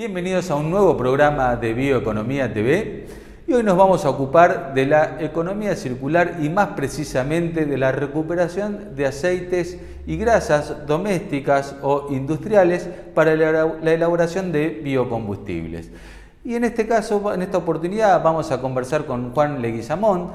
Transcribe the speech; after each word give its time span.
Bienvenidos 0.00 0.50
a 0.50 0.54
un 0.54 0.70
nuevo 0.70 0.96
programa 0.96 1.56
de 1.56 1.74
Bioeconomía 1.74 2.50
TV 2.50 3.04
hoy 3.52 3.62
nos 3.62 3.76
vamos 3.76 4.06
a 4.06 4.08
ocupar 4.08 4.72
de 4.72 4.86
la 4.86 5.18
economía 5.20 5.76
circular 5.76 6.38
y 6.40 6.48
más 6.48 6.68
precisamente 6.68 7.66
de 7.66 7.76
la 7.76 7.92
recuperación 7.92 8.96
de 8.96 9.04
aceites 9.04 9.78
y 10.06 10.16
grasas 10.16 10.86
domésticas 10.86 11.76
o 11.82 12.06
industriales 12.08 12.88
para 13.14 13.36
la 13.36 13.92
elaboración 13.92 14.52
de 14.52 14.80
biocombustibles. 14.82 15.90
Y 16.46 16.54
en 16.54 16.64
este 16.64 16.86
caso, 16.86 17.34
en 17.34 17.42
esta 17.42 17.58
oportunidad, 17.58 18.22
vamos 18.22 18.50
a 18.52 18.62
conversar 18.62 19.04
con 19.04 19.34
Juan 19.34 19.60
Leguizamón, 19.60 20.30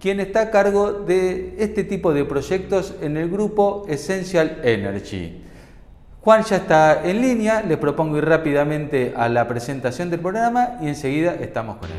quien 0.00 0.18
está 0.18 0.40
a 0.40 0.50
cargo 0.50 0.90
de 0.90 1.54
este 1.60 1.84
tipo 1.84 2.12
de 2.12 2.24
proyectos 2.24 2.96
en 3.00 3.16
el 3.16 3.30
grupo 3.30 3.86
Essential 3.88 4.58
Energy. 4.64 5.44
Juan 6.24 6.42
ya 6.42 6.56
está 6.56 7.06
en 7.06 7.20
línea, 7.20 7.60
le 7.60 7.76
propongo 7.76 8.16
ir 8.16 8.24
rápidamente 8.24 9.12
a 9.14 9.28
la 9.28 9.46
presentación 9.46 10.08
del 10.08 10.20
programa 10.20 10.78
y 10.80 10.88
enseguida 10.88 11.34
estamos 11.34 11.76
con 11.76 11.90
él. 11.90 11.98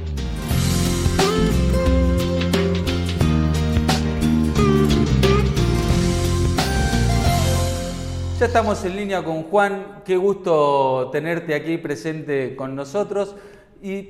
Ya 8.40 8.48
estamos 8.48 8.84
en 8.84 8.96
línea 8.96 9.24
con 9.24 9.44
Juan, 9.44 10.02
qué 10.04 10.18
gusto 10.18 11.12
tenerte 11.12 11.54
aquí 11.54 11.78
presente 11.78 12.56
con 12.56 12.76
nosotros. 12.76 13.36
¿Y 13.84 14.10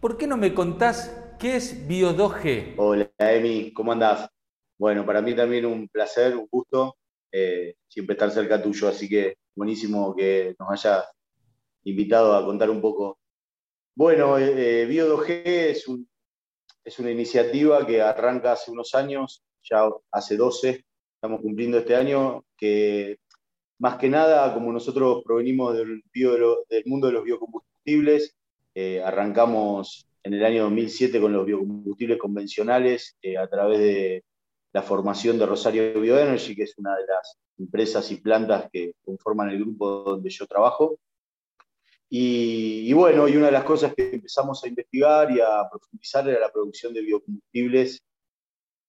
por 0.00 0.16
qué 0.16 0.28
no 0.28 0.36
me 0.36 0.54
contás 0.54 1.12
qué 1.40 1.56
es 1.56 1.88
Bio2G? 1.88 2.74
Hola 2.76 3.10
Emi, 3.18 3.72
¿cómo 3.72 3.90
andás? 3.90 4.28
Bueno, 4.78 5.04
para 5.04 5.20
mí 5.20 5.34
también 5.34 5.66
un 5.66 5.88
placer, 5.88 6.36
un 6.36 6.46
gusto 6.48 6.94
eh, 7.36 7.74
siempre 7.88 8.14
estar 8.14 8.30
cerca 8.30 8.62
tuyo, 8.62 8.86
así 8.86 9.08
que 9.08 9.38
buenísimo 9.56 10.14
que 10.14 10.54
nos 10.56 10.70
hayas 10.70 11.04
invitado 11.82 12.32
a 12.32 12.44
contar 12.44 12.70
un 12.70 12.80
poco. 12.80 13.18
Bueno, 13.96 14.38
eh, 14.38 14.82
eh, 14.82 14.88
Bio2G 14.88 15.42
es, 15.44 15.84
es 16.84 16.98
una 17.00 17.10
iniciativa 17.10 17.84
que 17.84 18.00
arranca 18.00 18.52
hace 18.52 18.70
unos 18.70 18.94
años, 18.94 19.42
ya 19.68 19.88
hace 20.12 20.36
12, 20.36 20.84
estamos 21.16 21.40
cumpliendo 21.40 21.78
este 21.78 21.96
año, 21.96 22.44
que 22.56 23.18
más 23.80 23.96
que 23.96 24.08
nada, 24.08 24.54
como 24.54 24.72
nosotros 24.72 25.24
provenimos 25.24 25.76
del, 25.76 26.04
mundo 26.86 27.08
de 27.08 27.12
los 27.14 27.24
biocombustibles, 27.24 28.36
arrancamos 29.04 30.06
en 30.22 30.34
el 30.34 30.44
año 30.44 30.62
2007 30.64 31.20
con 31.20 31.32
los 31.32 31.44
biocombustibles 31.44 32.18
convencionales 32.18 33.16
a 33.36 33.48
través 33.48 33.80
de 33.80 34.24
la 34.74 34.82
formación 34.82 35.38
de 35.38 35.46
Rosario 35.46 36.00
Bioenergy, 36.00 36.56
que 36.56 36.64
es 36.64 36.76
una 36.78 36.96
de 36.96 37.06
las 37.06 37.38
empresas 37.58 38.10
y 38.10 38.16
plantas 38.16 38.68
que 38.72 38.94
conforman 39.04 39.50
el 39.50 39.60
grupo 39.60 40.02
donde 40.02 40.28
yo 40.30 40.46
trabajo. 40.48 40.98
Y, 42.10 42.92
bueno, 42.92 43.28
y 43.28 43.36
una 43.36 43.46
de 43.46 43.52
las 43.52 43.64
cosas 43.64 43.94
que 43.94 44.14
empezamos 44.14 44.62
a 44.62 44.68
investigar 44.68 45.30
y 45.30 45.40
a 45.40 45.68
profundizar 45.70 46.28
era 46.28 46.40
la 46.40 46.52
producción 46.52 46.92
de 46.92 47.02
biocombustibles 47.02 48.02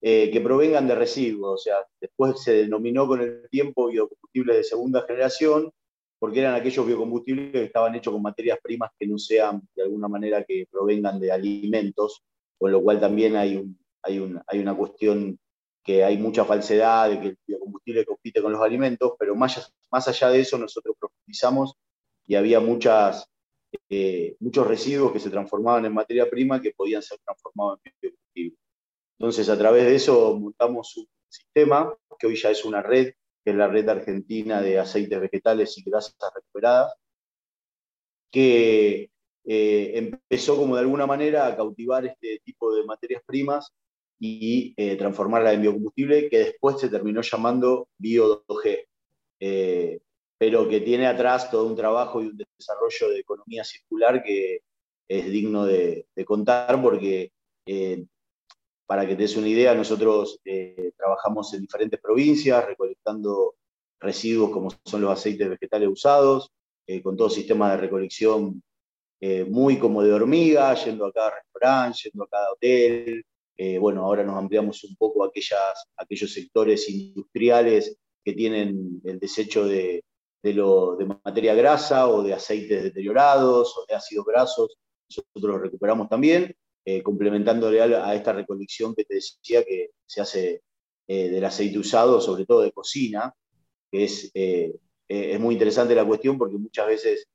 eh, 0.01 0.31
que 0.31 0.41
provengan 0.41 0.87
de 0.87 0.95
residuos. 0.95 1.53
O 1.53 1.63
sea, 1.63 1.77
después 2.01 2.41
se 2.41 2.53
denominó 2.63 3.07
con 3.07 3.21
el 3.21 3.47
tiempo 3.49 3.87
biocombustibles 3.87 4.57
de 4.57 4.63
segunda 4.63 5.03
generación, 5.03 5.71
porque 6.17 6.39
eran 6.39 6.55
aquellos 6.55 6.85
biocombustibles 6.85 7.51
que 7.51 7.63
estaban 7.65 7.93
hechos 7.93 8.11
con 8.11 8.23
materias 8.23 8.57
primas 8.61 8.89
que 8.97 9.05
no 9.05 9.19
sean 9.19 9.61
de 9.75 9.83
alguna 9.83 10.07
manera 10.07 10.43
que 10.43 10.67
provengan 10.69 11.19
de 11.19 11.31
alimentos, 11.31 12.23
con 12.57 12.71
lo 12.71 12.81
cual 12.81 12.99
también 12.99 13.35
hay, 13.35 13.63
hay, 14.01 14.35
hay 14.47 14.59
una 14.59 14.75
cuestión 14.75 15.39
que 15.85 16.03
hay 16.03 16.17
mucha 16.17 16.43
falsedad 16.43 17.11
de 17.11 17.21
que 17.21 17.27
el 17.27 17.37
biocombustible 17.45 18.05
compite 18.05 18.41
con 18.41 18.51
los 18.51 18.61
alimentos, 18.61 19.13
pero 19.19 19.35
más, 19.35 19.71
más 19.91 20.07
allá 20.07 20.29
de 20.29 20.39
eso 20.39 20.57
nosotros 20.57 20.95
profundizamos 20.99 21.75
y 22.25 22.33
había 22.33 22.59
muchas, 22.59 23.29
eh, 23.87 24.35
muchos 24.39 24.65
residuos 24.65 25.11
que 25.11 25.19
se 25.19 25.29
transformaban 25.29 25.85
en 25.85 25.93
materia 25.93 26.27
prima 26.27 26.59
que 26.59 26.71
podían 26.71 27.03
ser 27.03 27.19
transformados 27.23 27.79
en 27.83 27.93
biocombustible. 28.01 28.57
Entonces, 29.19 29.47
a 29.47 29.57
través 29.57 29.85
de 29.85 29.95
eso 29.95 30.35
montamos 30.35 30.97
un 30.97 31.07
sistema 31.29 31.95
que 32.17 32.27
hoy 32.27 32.35
ya 32.35 32.49
es 32.49 32.65
una 32.65 32.81
red, 32.81 33.13
que 33.43 33.51
es 33.51 33.55
la 33.55 33.67
red 33.67 33.87
argentina 33.87 34.63
de 34.63 34.79
aceites 34.79 35.21
vegetales 35.21 35.77
y 35.77 35.83
grasas 35.83 36.15
recuperadas, 36.33 36.95
que 38.31 39.11
eh, 39.43 39.91
empezó 39.93 40.57
como 40.57 40.75
de 40.75 40.81
alguna 40.81 41.05
manera 41.05 41.45
a 41.45 41.55
cautivar 41.55 42.07
este 42.07 42.41
tipo 42.43 42.73
de 42.73 42.83
materias 42.85 43.21
primas 43.23 43.71
y 44.25 44.73
eh, 44.77 44.95
transformarla 44.95 45.53
en 45.53 45.61
biocombustible, 45.61 46.29
que 46.29 46.39
después 46.39 46.79
se 46.79 46.89
terminó 46.89 47.21
llamando 47.21 47.89
Bio2G, 47.99 48.87
eh, 49.39 49.99
pero 50.37 50.67
que 50.67 50.81
tiene 50.81 51.05
atrás 51.05 51.51
todo 51.51 51.65
un 51.65 51.75
trabajo 51.75 52.21
y 52.21 52.27
un 52.27 52.37
desarrollo 52.57 53.09
de 53.09 53.19
economía 53.19 53.63
circular 53.63 54.23
que 54.23 54.61
es 55.07 55.29
digno 55.29 55.65
de, 55.65 56.07
contar 56.25 56.81
porque, 56.81 57.31
eh, 57.67 58.03
para 58.87 59.05
que 59.05 59.15
te 59.15 59.23
des 59.23 59.37
una 59.37 59.47
idea, 59.47 59.75
nosotros 59.75 60.39
trabajamos 60.97 61.53
en 61.53 61.61
diferentes 61.61 61.99
provincias 61.99 62.65
recolectando 62.65 63.55
residuos 63.99 64.51
como 64.51 64.69
son 64.83 65.01
los 65.01 65.11
aceites 65.11 65.49
vegetales 65.49 65.89
usados, 65.89 66.51
con 67.01 67.17
todo 67.17 67.29
sistema 67.29 67.71
de 67.71 67.77
recolección 67.77 68.61
muy 69.49 69.79
como 69.79 70.03
de 70.03 70.13
hormiga, 70.13 70.73
yendo 70.75 71.05
a 71.05 71.11
cada 71.11 71.31
restaurante, 71.31 71.99
yendo 72.03 72.23
a 72.25 72.27
cada 72.27 72.51
hotel, 72.51 73.25
eh, 73.57 73.77
bueno, 73.77 74.03
ahora 74.03 74.23
nos 74.23 74.37
ampliamos 74.37 74.83
un 74.83 74.95
poco 74.95 75.23
a 75.23 75.31
aquellos 75.97 76.33
sectores 76.33 76.89
industriales 76.89 77.97
que 78.23 78.33
tienen 78.33 79.01
el 79.05 79.19
desecho 79.19 79.65
de, 79.65 80.03
materia 81.23 81.55
grasa 81.55 82.07
o 82.07 82.21
de 82.21 82.33
aceites 82.33 82.83
deteriorados 82.83 83.75
o 83.77 83.85
de 83.87 83.95
ácidos 83.95 84.25
grasos. 84.25 84.77
Nosotros 85.09 85.55
lo 85.55 85.57
recuperamos 85.57 86.09
también, 86.09 86.53
eh, 86.83 87.01
complementándole 87.01 87.81
a, 87.81 88.13
esta 88.13 88.33
recolección 88.33 88.93
que 88.93 89.05
te 89.05 89.15
decía 89.15 89.63
que 89.63 89.91
se 90.05 90.21
hace 90.21 90.61
eh, 91.07 91.29
del 91.29 91.45
aceite 91.45 91.79
usado, 91.79 92.21
sobre 92.21 92.45
todo 92.45 92.61
de 92.61 92.71
cocina, 92.71 93.33
que 93.91 94.03
es, 94.03 94.31
es 94.33 95.39
muy 95.39 95.53
interesante 95.53 95.95
la 95.95 96.05
cuestión 96.05 96.37
porque 96.37 96.57
muchas 96.57 96.87
veces 96.87 97.27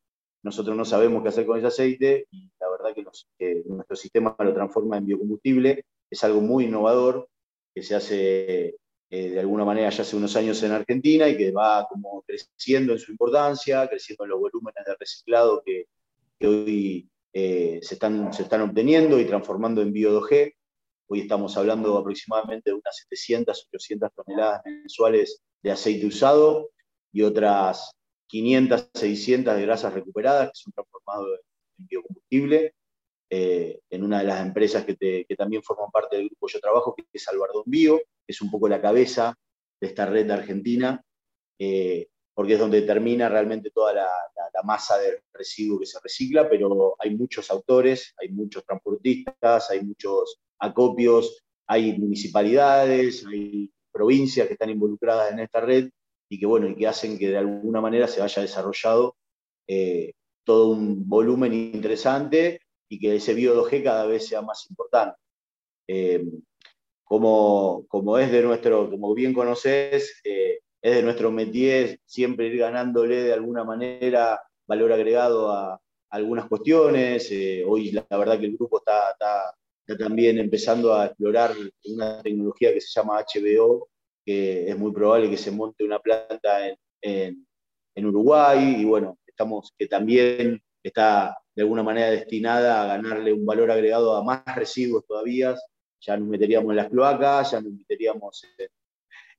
nosotros 0.42 0.76
no 0.76 0.84
sabemos 0.84 1.22
qué 1.22 1.28
hacer 1.30 1.46
con 1.46 1.58
ese 1.58 1.66
aceite 1.66 2.26
y 2.30 2.50
la 2.60 2.70
verdad 2.70 2.94
que 2.94 3.62
nuestro 3.66 3.96
sistema 3.96 4.36
lo 4.38 4.54
transforma 4.54 4.98
en 4.98 5.06
biocombustible 5.06 5.84
es 6.10 6.24
algo 6.24 6.40
muy 6.40 6.64
innovador 6.64 7.28
que 7.74 7.82
se 7.82 7.94
hace 7.94 8.74
eh, 9.12 9.30
de 9.30 9.40
alguna 9.40 9.64
manera 9.64 9.90
ya 9.90 10.02
hace 10.02 10.14
unos 10.14 10.36
años 10.36 10.62
en 10.62 10.70
Argentina 10.70 11.28
y 11.28 11.36
que 11.36 11.50
va 11.50 11.84
como 11.88 12.22
creciendo 12.22 12.92
en 12.92 12.98
su 13.00 13.10
importancia, 13.10 13.88
creciendo 13.88 14.22
en 14.22 14.30
los 14.30 14.38
volúmenes 14.38 14.84
de 14.86 14.94
reciclado 14.94 15.62
que, 15.66 15.86
hoy 16.46 17.10
eh, 17.32 17.80
se, 17.82 17.94
están, 17.94 18.32
se 18.32 18.44
están 18.44 18.60
obteniendo 18.60 19.18
y 19.18 19.24
transformando 19.24 19.82
en 19.82 19.92
Bio2G. 19.92 20.54
Hoy 21.08 21.20
estamos 21.20 21.56
hablando 21.56 21.98
aproximadamente 21.98 22.70
de 22.70 22.74
unas 22.74 22.96
700, 22.98 23.66
800 23.72 24.10
toneladas 24.14 24.62
mensuales 24.64 25.42
de 25.60 25.72
aceite 25.72 26.06
usado 26.06 26.70
y 27.12 27.22
otras 27.22 27.90
500, 28.28 28.90
600 28.94 29.56
de 29.56 29.62
grasas 29.62 29.92
recuperadas 29.92 30.50
que 30.50 30.54
son 30.54 30.72
transformadas 30.72 31.40
en 31.78 31.86
biocombustible. 31.88 32.74
Eh, 33.32 33.82
en 33.88 34.02
una 34.02 34.18
de 34.18 34.24
las 34.24 34.44
empresas 34.44 34.84
que, 34.84 35.24
también 35.38 35.62
forman 35.62 35.88
parte 35.92 36.16
del 36.16 36.26
grupo 36.26 36.48
Yo 36.48 36.58
Trabajo, 36.58 36.96
que 36.96 37.04
es 37.12 37.28
Albardón 37.28 37.62
Bio, 37.64 37.98
que 37.98 38.32
es 38.32 38.40
un 38.42 38.50
poco 38.50 38.68
la 38.68 38.80
cabeza 38.80 39.38
de 39.80 39.86
esta 39.86 40.04
red 40.04 40.28
Argentina, 40.32 41.00
eh, 41.56 42.08
porque 42.34 42.54
es 42.54 42.58
donde 42.58 42.82
termina 42.82 43.28
realmente 43.28 43.70
toda 43.70 43.94
la, 43.94 44.08
masa 44.64 44.98
de 44.98 45.22
residuo 45.32 45.78
que 45.78 45.86
se 45.86 45.98
recicla, 46.02 46.46
pero 46.46 46.94
hay 46.98 47.16
muchos 47.16 47.50
autores, 47.50 48.12
hay 48.20 48.28
muchos 48.28 48.62
transportistas, 48.62 49.70
hay 49.70 49.80
muchos 49.82 50.38
acopios, 50.58 51.42
hay 51.66 51.98
municipalidades, 51.98 53.24
hay 53.24 53.72
provincias 53.90 54.46
que 54.46 54.52
están 54.52 54.68
involucradas 54.68 55.32
en 55.32 55.38
esta 55.38 55.60
red 55.60 55.88
y 56.28 56.38
que, 56.38 56.44
bueno, 56.44 56.68
y 56.68 56.76
que 56.76 56.86
hacen 56.86 57.18
que 57.18 57.28
de 57.28 57.38
alguna 57.38 57.80
manera 57.80 58.06
se 58.06 58.20
haya 58.20 58.42
desarrollado 58.42 59.16
eh, 59.66 60.12
todo 60.44 60.72
un 60.72 61.08
volumen 61.08 61.54
interesante 61.54 62.60
y 62.90 62.98
que 62.98 63.14
ese 63.16 63.34
bio-2G 63.34 63.84
cada 63.84 64.04
vez 64.04 64.26
sea 64.26 64.42
más 64.42 64.66
importante. 64.68 65.16
Eh, 65.86 66.24
como, 67.04 67.86
como, 67.88 68.18
es 68.18 68.30
de 68.30 68.42
nuestro, 68.42 68.90
como 68.90 69.14
bien 69.14 69.32
conoces, 69.32 70.20
eh, 70.24 70.58
es 70.82 70.96
de 70.96 71.02
nuestro 71.02 71.30
métier 71.30 72.00
siempre 72.04 72.48
ir 72.48 72.58
ganándole 72.58 73.22
de 73.22 73.32
alguna 73.32 73.64
manera 73.64 74.40
valor 74.66 74.92
agregado 74.92 75.50
a, 75.50 75.80
algunas 76.10 76.48
cuestiones. 76.48 77.30
Eh, 77.30 77.64
hoy 77.66 77.92
la, 77.92 78.04
verdad 78.10 78.38
que 78.38 78.46
el 78.46 78.56
grupo 78.56 78.78
está, 78.78 79.12
está, 79.12 79.54
también 79.96 80.38
empezando 80.38 80.94
a 80.94 81.06
explorar 81.06 81.52
una 81.84 82.22
tecnología 82.22 82.72
que 82.72 82.80
se 82.80 82.88
llama 82.92 83.20
HBO, 83.20 83.88
que 84.24 84.68
es 84.68 84.76
muy 84.76 84.92
probable 84.92 85.30
que 85.30 85.36
se 85.36 85.52
monte 85.52 85.84
una 85.84 86.00
planta 86.00 86.68
en, 86.68 86.76
en, 87.02 87.46
en 87.94 88.06
Uruguay 88.06 88.76
y 88.80 88.84
bueno, 88.84 89.18
estamos 89.26 89.72
que 89.78 89.86
también 89.86 90.60
está 90.82 91.36
de 91.60 91.64
alguna 91.64 91.82
manera 91.82 92.10
destinada 92.10 92.82
a 92.82 92.86
ganarle 92.86 93.34
un 93.34 93.44
valor 93.44 93.70
agregado 93.70 94.16
a 94.16 94.24
más 94.24 94.42
residuos 94.56 95.04
todavía. 95.06 95.54
Ya 96.00 96.16
nos 96.16 96.26
meteríamos 96.26 96.70
en 96.70 96.76
las 96.76 96.88
cloacas, 96.88 97.50
ya 97.50 97.60
nos 97.60 97.74
meteríamos 97.74 98.42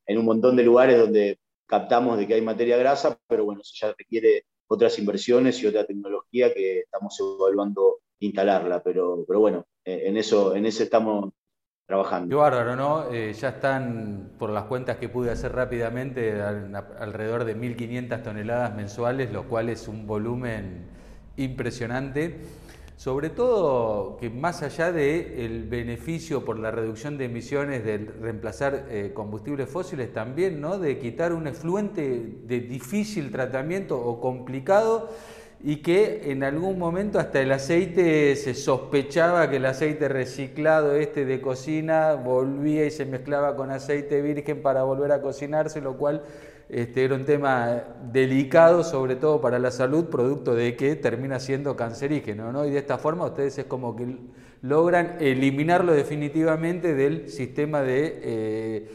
en, 0.06 0.18
un 0.20 0.26
montón 0.26 0.56
de 0.56 0.62
lugares 0.62 1.00
donde 1.00 1.40
captamos 1.66 2.20
de 2.20 2.28
que 2.28 2.36
hay 2.36 2.42
materia 2.44 2.78
grasa, 2.78 3.18
pero 3.28 3.44
bueno, 3.44 3.62
eso 3.62 3.74
ya 3.74 3.96
requiere 3.98 4.46
otras 4.68 5.00
inversiones 5.00 5.64
y 5.64 5.66
otra 5.66 5.84
tecnología 5.84 6.54
que 6.54 6.82
estamos 6.82 7.20
evaluando 7.20 8.02
instalarla, 8.20 8.84
pero, 8.84 9.26
pero 9.28 9.40
bueno, 9.40 9.66
eh, 9.84 10.04
en 10.06 10.16
eso, 10.16 10.56
en 10.56 10.68
ese 10.68 10.84
estamos 10.84 11.34
trabajando. 11.88 12.30
Qué 12.30 12.36
bárbaro, 12.36 12.76
¿no? 12.76 13.12
Eh, 13.12 13.34
ya 13.34 13.50
están, 13.50 14.36
por 14.38 14.52
las 14.52 14.66
cuentas 14.66 14.98
que 14.98 15.10
pude 15.10 15.32
hacer 15.32 15.54
rápidamente, 15.54 16.40
alrededor 16.40 17.46
de 17.46 17.58
1.500 17.58 18.22
toneladas 18.22 18.76
mensuales, 18.76 19.32
lo 19.32 19.50
cual 19.50 19.70
es 19.70 19.88
un 19.88 20.06
volumen 20.06 21.01
impresionante. 21.38 22.36
Sobre 22.98 23.32
todo 23.32 24.18
que 24.20 24.30
más 24.30 24.62
allá 24.62 24.92
del 24.92 25.64
beneficio 25.64 26.46
por 26.46 26.60
la 26.60 26.70
reducción 26.70 27.18
de 27.18 27.26
emisiones 27.26 27.84
de 27.84 27.98
reemplazar 27.98 28.86
eh, 28.90 29.12
combustibles 29.16 29.68
fósiles, 29.68 30.14
también 30.14 30.62
¿no? 30.62 30.78
de 30.78 31.00
quitar 31.00 31.34
un 31.34 31.48
efluente 31.48 32.22
de 32.46 32.60
difícil 32.60 33.32
tratamiento 33.32 34.00
o 34.00 34.22
complicado 34.22 35.10
y 35.64 35.78
que 35.78 36.32
en 36.32 36.44
algún 36.44 36.80
momento 36.80 37.20
hasta 37.20 37.42
el 37.42 37.52
aceite 37.52 38.36
se 38.36 38.54
sospechaba 38.54 39.50
que 39.50 39.58
el 39.58 39.66
aceite 39.66 40.08
reciclado 40.08 40.96
este 40.96 41.26
de 41.26 41.40
cocina 41.40 42.14
volvía 42.14 42.86
y 42.86 42.92
se 42.92 43.06
mezclaba 43.06 43.56
con 43.56 43.70
aceite 43.70 44.22
virgen 44.22 44.62
para 44.62 44.84
volver 44.84 45.12
a 45.12 45.22
cocinarse, 45.22 45.82
lo 45.82 45.98
cual 45.98 46.24
este, 46.72 47.04
era 47.04 47.16
un 47.16 47.26
tema 47.26 47.84
delicado, 48.14 48.86
sobre 48.86 49.18
todo 49.18 49.42
para 49.42 49.60
la 49.60 49.72
salud, 49.72 50.06
producto 50.06 50.56
de 50.56 50.78
que 50.78 50.96
termina 50.96 51.38
siendo 51.38 51.76
cancerígeno, 51.76 52.54
¿no? 52.54 52.66
Y 52.66 52.72
de 52.72 52.78
esta 52.78 52.98
forma 52.98 53.26
ustedes 53.26 53.58
es 53.58 53.66
como 53.66 53.94
que 53.94 54.16
logran 54.62 55.18
eliminarlo 55.20 55.92
definitivamente 55.92 56.94
del 56.96 57.28
sistema 57.28 57.82
de, 57.82 58.20
eh, 58.24 58.92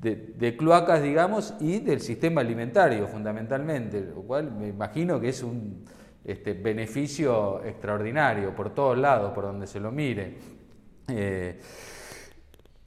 de, 0.00 0.56
cloacas, 0.56 1.02
digamos, 1.02 1.52
y 1.60 1.80
del 1.80 2.00
sistema 2.00 2.40
alimentario, 2.40 3.06
fundamentalmente, 3.06 4.00
lo 4.00 4.22
cual 4.22 4.52
me 4.52 4.68
imagino 4.68 5.20
que 5.20 5.28
es 5.28 5.42
un 5.42 5.84
este, 6.24 6.54
beneficio 6.54 7.62
extraordinario 7.66 8.56
por 8.56 8.72
todos 8.72 8.96
lados, 8.96 9.32
por 9.34 9.44
donde 9.44 9.66
se 9.66 9.78
lo 9.78 9.92
mire. 9.92 10.38
Eh, 11.08 11.60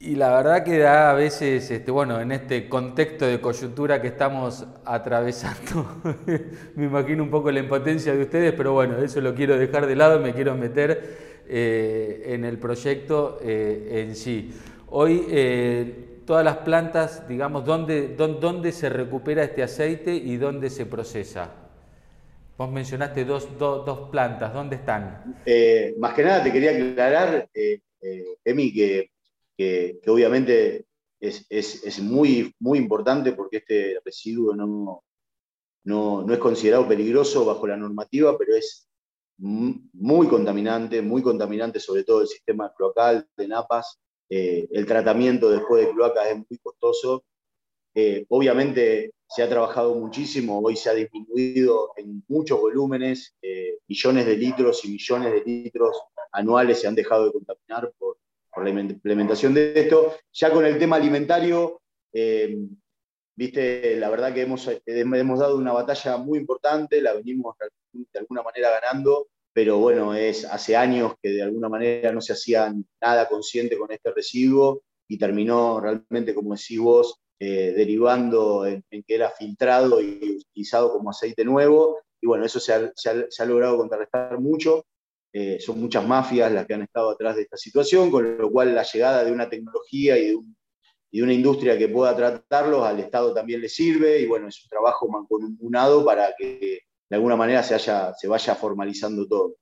y 0.00 0.16
la 0.16 0.36
verdad 0.36 0.64
que 0.64 0.78
da 0.78 1.10
a 1.10 1.14
veces, 1.14 1.70
este, 1.70 1.90
bueno, 1.90 2.20
en 2.20 2.32
este 2.32 2.68
contexto 2.68 3.26
de 3.26 3.40
coyuntura 3.40 4.02
que 4.02 4.08
estamos 4.08 4.66
atravesando, 4.84 6.02
me 6.74 6.84
imagino 6.84 7.22
un 7.22 7.30
poco 7.30 7.50
la 7.50 7.60
impotencia 7.60 8.14
de 8.14 8.22
ustedes, 8.22 8.52
pero 8.52 8.72
bueno, 8.72 8.98
eso 8.98 9.20
lo 9.20 9.34
quiero 9.34 9.56
dejar 9.56 9.86
de 9.86 9.96
lado 9.96 10.20
me 10.20 10.34
quiero 10.34 10.54
meter 10.56 11.42
eh, 11.48 12.22
en 12.26 12.44
el 12.44 12.58
proyecto 12.58 13.38
eh, 13.42 14.02
en 14.06 14.14
sí. 14.16 14.52
Hoy 14.88 15.24
eh, 15.30 16.20
todas 16.26 16.44
las 16.44 16.58
plantas, 16.58 17.26
digamos, 17.26 17.64
¿dónde, 17.64 18.08
dónde, 18.08 18.72
se 18.72 18.90
recupera 18.90 19.44
este 19.44 19.62
aceite 19.62 20.14
y 20.14 20.36
dónde 20.36 20.70
se 20.70 20.86
procesa? 20.86 21.50
Vos 22.58 22.70
mencionaste 22.70 23.24
dos, 23.24 23.48
dos 23.58 24.10
plantas, 24.10 24.52
¿dónde 24.52 24.76
están? 24.76 25.36
más 25.98 26.14
que 26.14 26.24
nada 26.24 26.42
te 26.42 26.52
quería 26.52 26.70
aclarar, 26.70 27.48
Emi, 28.44 28.72
que 28.72 29.13
que, 29.56 30.00
obviamente 30.06 30.86
es, 31.20 32.00
muy, 32.00 32.54
muy 32.58 32.78
importante 32.78 33.32
porque 33.32 33.58
este 33.58 34.00
residuo 34.04 34.54
no, 34.54 35.04
no, 35.84 36.32
es 36.32 36.38
considerado 36.38 36.86
peligroso 36.86 37.44
bajo 37.44 37.66
la 37.66 37.76
normativa, 37.76 38.36
pero 38.36 38.56
es 38.56 38.88
muy 39.38 40.28
contaminante, 40.28 41.02
muy 41.02 41.22
contaminante 41.22 41.80
sobre 41.80 42.04
todo 42.04 42.20
el 42.22 42.28
sistema 42.28 42.72
cloacal 42.74 43.26
de 43.36 43.48
napas. 43.48 43.98
Eh, 44.28 44.68
el 44.70 44.86
tratamiento 44.86 45.50
después 45.50 45.86
de 45.86 45.92
cloacas 45.92 46.28
es 46.28 46.36
muy 46.36 46.58
costoso. 46.62 47.24
Eh, 47.94 48.24
obviamente 48.28 49.12
se 49.28 49.42
ha 49.42 49.48
trabajado 49.48 49.94
muchísimo, 49.94 50.60
hoy 50.60 50.76
se 50.76 50.90
ha 50.90 50.94
disminuido 50.94 51.90
en 51.96 52.24
muchos 52.28 52.60
volúmenes, 52.60 53.34
eh, 53.42 53.78
millones 53.86 54.26
de 54.26 54.36
litros 54.36 54.84
y 54.84 54.90
millones 54.90 55.32
de 55.32 55.42
litros 55.44 55.96
anuales 56.32 56.80
se 56.80 56.88
han 56.88 56.94
dejado 56.94 57.26
de 57.26 57.32
contaminar 57.32 57.92
implementación 58.70 59.54
de 59.54 59.72
esto. 59.74 60.16
Ya 60.32 60.50
con 60.50 60.64
el 60.64 60.78
tema 60.78 60.96
alimentario, 60.96 61.80
eh, 62.12 62.56
viste, 63.36 63.96
la 63.96 64.10
verdad 64.10 64.32
que 64.32 64.42
hemos, 64.42 64.68
hemos 64.86 65.38
dado 65.38 65.56
una 65.56 65.72
batalla 65.72 66.16
muy 66.16 66.38
importante, 66.38 67.00
la 67.00 67.14
venimos 67.14 67.56
de 67.92 68.18
alguna 68.18 68.42
manera 68.42 68.70
ganando, 68.70 69.28
pero 69.52 69.78
bueno, 69.78 70.14
es 70.14 70.44
hace 70.44 70.76
años 70.76 71.14
que 71.22 71.30
de 71.30 71.42
alguna 71.42 71.68
manera 71.68 72.12
no 72.12 72.20
se 72.20 72.32
hacía 72.32 72.72
nada 73.00 73.28
consciente 73.28 73.78
con 73.78 73.90
este 73.92 74.12
residuo 74.12 74.82
y 75.08 75.18
terminó 75.18 75.80
realmente, 75.80 76.34
como 76.34 76.54
decís 76.54 76.78
vos, 76.78 77.20
eh, 77.38 77.72
derivando 77.76 78.66
en, 78.66 78.82
que 78.90 79.14
era 79.14 79.30
filtrado 79.30 80.00
y 80.00 80.38
utilizado 80.40 80.92
como 80.92 81.10
aceite 81.10 81.44
nuevo. 81.44 81.98
Y 82.20 82.26
bueno, 82.26 82.44
eso 82.44 82.58
se 82.58 82.72
ha, 82.72 82.92
se 82.94 83.42
ha 83.42 83.46
logrado 83.46 83.76
contrarrestar 83.76 84.40
mucho. 84.40 84.84
Eh, 85.36 85.58
son 85.58 85.80
muchas 85.80 86.06
mafias 86.06 86.52
las 86.52 86.64
que 86.64 86.74
han 86.74 86.82
estado 86.82 87.10
atrás 87.10 87.34
de 87.34 87.42
esta 87.42 87.56
situación, 87.56 88.08
con 88.08 88.38
lo 88.38 88.52
cual 88.52 88.72
la 88.72 88.84
llegada 88.84 89.24
de 89.24 89.32
una 89.32 89.50
tecnología 89.50 90.16
y 90.16 90.28
de, 90.28 91.22
una 91.24 91.32
industria 91.32 91.76
que 91.76 91.88
pueda 91.88 92.14
tratarlos 92.14 92.84
al 92.84 93.00
Estado 93.00 93.34
también 93.34 93.60
le 93.60 93.68
sirve, 93.68 94.20
y 94.20 94.26
bueno, 94.26 94.46
es 94.46 94.62
un 94.62 94.68
trabajo 94.68 95.08
mancomunado 95.08 96.04
para 96.04 96.36
que 96.38 96.82
de 97.10 97.16
alguna 97.16 97.34
manera 97.34 97.64
se, 97.64 97.74
haya, 97.74 98.14
se 98.14 98.28
vaya 98.28 98.54
formalizando 98.54 99.26
todo. 99.26 99.56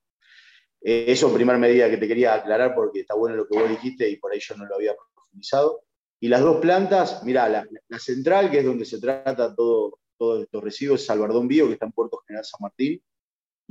Eh, 0.82 1.06
eso 1.08 1.28
en 1.28 1.34
primera 1.34 1.58
medida 1.58 1.88
que 1.88 1.96
te 1.96 2.06
quería 2.06 2.34
aclarar 2.34 2.74
porque 2.74 3.00
está 3.00 3.14
bueno 3.14 3.36
lo 3.36 3.48
que 3.48 3.58
vos 3.58 3.70
dijiste 3.70 4.10
y 4.10 4.16
por 4.16 4.30
ahí 4.30 4.40
yo 4.40 4.54
no 4.56 4.66
lo 4.66 4.74
había 4.74 4.94
profundizado. 4.94 5.84
Y 6.20 6.28
las 6.28 6.42
dos 6.42 6.58
plantas, 6.58 7.24
mira, 7.24 7.48
la, 7.48 7.66
central, 7.98 8.50
que 8.50 8.58
es 8.58 8.64
donde 8.66 8.84
se 8.84 9.00
trata 9.00 9.54
todo, 9.54 9.98
todos 10.18 10.42
estos 10.42 10.62
residuos, 10.62 11.00
es 11.00 11.06
Salvardón 11.06 11.48
Bio, 11.48 11.66
que 11.66 11.74
está 11.74 11.86
en 11.86 11.92
Puerto 11.92 12.18
General 12.26 12.44
San 12.44 12.58
Martín, 12.60 13.02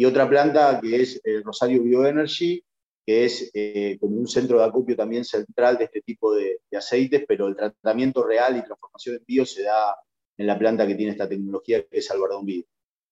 y 0.01 0.06
otra 0.06 0.27
planta 0.27 0.80
que 0.81 1.00
es 1.00 1.21
el 1.24 1.44
Rosario 1.44 1.83
Bioenergy, 1.83 2.65
que 3.06 3.24
es 3.24 3.51
eh, 3.53 4.00
como 4.00 4.18
un 4.18 4.27
centro 4.27 4.57
de 4.57 4.65
acopio 4.65 4.95
también 4.95 5.24
central 5.24 5.77
de 5.77 5.83
este 5.83 6.01
tipo 6.01 6.33
de, 6.33 6.59
aceites, 6.75 7.24
pero 7.27 7.45
el 7.45 7.56
tratamiento 7.56 8.24
real 8.24 8.57
y 8.57 8.63
transformación 8.63 9.18
en 9.18 9.25
bio 9.27 9.45
se 9.45 9.62
da 9.62 9.95
en 10.38 10.48
la 10.48 10.57
planta 10.57 10.88
que 10.88 10.95
tiene 10.95 11.12
esta 11.12 11.30
tecnología, 11.30 11.83
que 11.83 12.00
es 12.00 12.09
Albardón 12.09 12.48
Bio. 12.48 12.63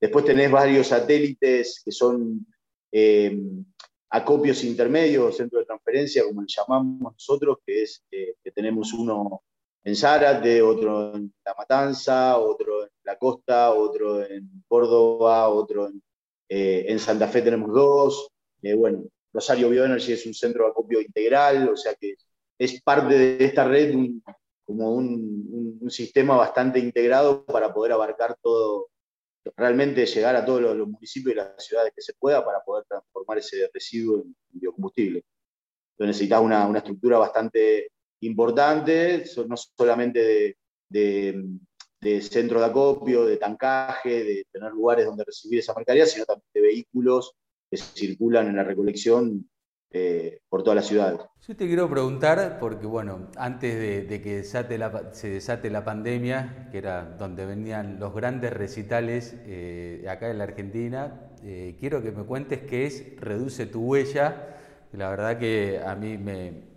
Después 0.01 0.25
tenés 0.25 0.50
varios 0.50 0.88
satélites 0.88 1.83
que 1.86 1.91
son 1.91 2.47
eh, 2.92 3.39
acopios 4.09 4.63
intermedios, 4.63 5.38
centro 5.38 5.59
de 5.59 5.65
transferencia, 5.65 6.24
como 6.24 6.42
le 6.42 6.47
llamamos 6.50 7.13
nosotros, 7.13 7.57
que 7.63 7.83
es 7.83 8.03
eh, 8.09 8.33
que 8.44 8.50
tenemos 8.50 8.94
uno 8.94 9.44
en 9.83 9.95
Zárate, 9.95 10.59
otro 10.63 11.16
en 11.16 11.31
La 11.45 11.54
Matanza, 11.54 12.40
otro 12.40 12.85
en 12.85 12.90
La 13.04 13.16
Costa, 13.16 13.75
otro 13.75 14.25
en 14.25 14.63
Córdoba, 14.68 15.49
otro 15.49 15.87
en 15.87 16.02
eh, 16.49 16.85
en 16.87 16.99
Santa 16.99 17.27
Fe 17.27 17.44
tenemos 17.44 17.71
dos. 17.71 18.29
Eh, 18.63 18.73
bueno, 18.73 19.06
Rosario 19.31 19.69
Bioenergy 19.69 20.13
es 20.13 20.25
un 20.25 20.33
centro 20.33 20.65
de 20.65 20.71
acopio 20.71 20.99
integral, 20.99 21.69
o 21.69 21.77
sea 21.77 21.94
que 21.94 22.15
es 22.57 22.81
parte 22.81 23.18
de 23.18 23.45
esta 23.45 23.63
red 23.63 23.95
como 24.65 24.94
un, 24.94 25.39
sistema 25.89 26.35
bastante 26.37 26.77
integrado 26.77 27.44
para 27.45 27.73
poder 27.73 27.94
abarcar 27.94 28.37
todo, 28.44 28.89
realmente 29.56 30.06
llegar 30.06 30.35
a 30.35 30.45
todos 30.45 30.61
los, 30.61 30.87
municipios 30.87 31.33
y 31.33 31.35
las 31.35 31.65
ciudades 31.65 31.94
que 31.95 32.01
se 32.01 32.13
pueda 32.13 32.45
para 32.45 32.59
poder 32.63 32.85
transformar 32.87 33.39
ese 33.39 33.68
residuo 33.73 34.21
en 34.21 34.35
biocombustible. 34.49 35.23
Entonces 35.94 36.15
necesitas 36.15 36.41
una, 36.41 36.77
estructura 36.77 37.18
bastante 37.18 37.89
importante, 38.19 39.23
no 39.47 39.57
solamente 39.57 40.57
de 40.89 41.44
centro 42.21 42.59
de 42.59 42.65
acopio, 42.65 43.25
de 43.25 43.37
tancaje, 43.37 44.23
de 44.23 44.45
tener 44.51 44.71
lugares 44.71 45.06
donde 45.06 45.23
recibir 45.23 45.59
esa 45.59 45.73
mercadería, 45.73 46.06
sino 46.06 46.25
también 46.25 46.49
de 46.53 46.61
vehículos 46.61 47.35
que 47.69 47.77
circulan 47.77 48.47
en 48.47 48.56
la 48.56 48.63
recolección 48.63 49.49
eh, 49.91 50.41
por 50.49 50.61
toda 50.61 50.75
la 50.75 50.81
ciudad. 50.83 51.19
Yo 51.47 51.56
te 51.56 51.65
quiero 51.65 51.89
preguntar, 51.89 52.59
porque 52.59 52.85
bueno, 52.85 53.31
antes 53.37 54.07
de, 54.07 54.21
que 54.21 54.44
se 54.44 55.29
desate 55.29 55.69
la 55.71 55.83
pandemia, 55.83 56.69
que 56.71 56.77
era 56.77 57.03
donde 57.18 57.47
venían 57.47 57.99
los 57.99 58.13
grandes 58.13 58.53
recitales 58.53 59.35
eh, 59.45 60.06
acá 60.07 60.29
en 60.29 60.37
la 60.37 60.44
Argentina, 60.44 61.31
eh, 61.44 61.75
quiero 61.79 62.03
que 62.03 62.11
me 62.11 62.23
cuentes 62.23 62.61
qué 62.61 62.85
es 62.85 63.15
Reduce 63.19 63.65
tu 63.65 63.81
huella. 63.81 64.56
La 64.91 65.09
verdad 65.09 65.39
que 65.39 65.79
a 65.83 65.95
mí 65.95 66.19
me, 66.19 66.69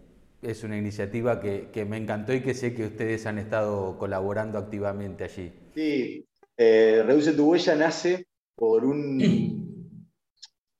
es 0.43 0.65
una 0.65 0.77
iniciativa 0.77 1.41
que, 1.41 1.85
me 1.85 1.97
encantó 1.97 2.35
y 2.35 2.43
que 2.43 2.53
sé 2.53 2.75
que 2.75 2.87
ustedes 2.87 3.27
han 3.27 3.39
estado 3.39 3.97
colaborando 3.97 4.59
activamente 4.59 5.25
allí. 5.25 5.53
Sí, 5.75 6.27
eh, 6.57 7.03
Reduce 7.07 7.33
tu 7.33 7.51
huella 7.51 7.77
nace 7.77 8.27
por 8.55 8.85
un... 8.85 9.61